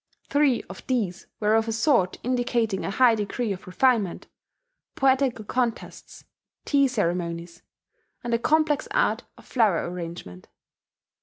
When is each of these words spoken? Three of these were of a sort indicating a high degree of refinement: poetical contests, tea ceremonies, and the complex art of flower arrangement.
Three 0.31 0.63
of 0.63 0.87
these 0.87 1.27
were 1.39 1.53
of 1.53 1.67
a 1.67 1.71
sort 1.71 2.17
indicating 2.23 2.83
a 2.83 2.89
high 2.89 3.13
degree 3.13 3.51
of 3.53 3.67
refinement: 3.67 4.25
poetical 4.95 5.45
contests, 5.45 6.23
tea 6.65 6.87
ceremonies, 6.87 7.61
and 8.23 8.33
the 8.33 8.39
complex 8.39 8.87
art 8.93 9.25
of 9.37 9.45
flower 9.45 9.87
arrangement. 9.87 10.47